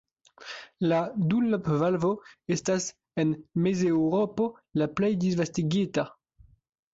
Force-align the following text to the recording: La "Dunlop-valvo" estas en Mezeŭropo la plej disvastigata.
La 0.91 1.01
"Dunlop-valvo" 1.33 2.09
estas 2.55 2.87
en 3.25 3.35
Mezeŭropo 3.67 4.49
la 4.83 4.89
plej 5.01 5.11
disvastigata. 5.27 6.09